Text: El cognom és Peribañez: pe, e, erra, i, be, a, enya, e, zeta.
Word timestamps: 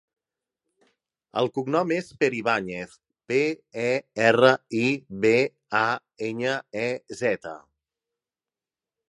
El 1.41 1.49
cognom 1.57 1.91
és 1.97 2.07
Peribañez: 2.23 2.95
pe, 3.33 3.39
e, 3.83 3.91
erra, 4.31 4.51
i, 4.81 4.89
be, 5.27 5.35
a, 5.83 5.83
enya, 6.31 6.57
e, 6.87 6.89
zeta. 7.23 7.55